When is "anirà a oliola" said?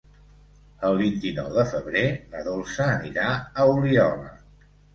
2.97-4.35